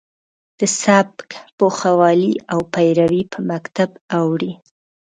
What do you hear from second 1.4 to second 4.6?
پوخوالی او پیروي په مکتب اوړي.